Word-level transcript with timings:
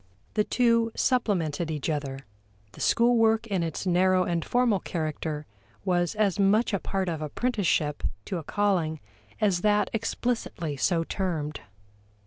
The 0.33 0.43
two 0.43 0.91
supplemented 0.95 1.69
each 1.69 1.87
other; 1.87 2.17
the 2.71 2.81
school 2.81 3.17
work 3.17 3.45
in 3.45 3.61
its 3.61 3.85
narrow 3.85 4.23
and 4.23 4.43
formal 4.43 4.79
character 4.79 5.45
was 5.85 6.15
as 6.15 6.39
much 6.39 6.73
a 6.73 6.79
part 6.79 7.07
of 7.07 7.21
apprenticeship 7.21 8.01
to 8.25 8.39
a 8.39 8.43
calling 8.43 8.99
as 9.39 9.61
that 9.61 9.91
explicitly 9.93 10.75
so 10.75 11.03
termed. 11.03 11.59